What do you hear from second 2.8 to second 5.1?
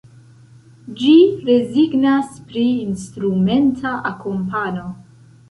instrumenta akompano.